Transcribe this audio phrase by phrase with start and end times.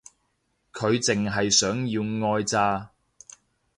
[0.73, 2.89] 佢淨係想要愛咋